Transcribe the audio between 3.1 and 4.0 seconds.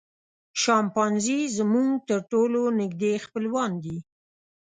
خپلوان دي.